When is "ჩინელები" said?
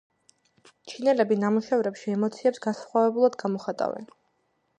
0.93-1.37